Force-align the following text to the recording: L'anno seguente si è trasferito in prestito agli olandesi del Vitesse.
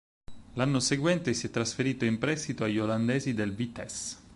L'anno 0.53 0.79
seguente 0.79 1.31
si 1.35 1.45
è 1.45 1.49
trasferito 1.51 2.05
in 2.05 2.17
prestito 2.17 2.63
agli 2.63 2.79
olandesi 2.79 3.35
del 3.35 3.53
Vitesse. 3.53 4.17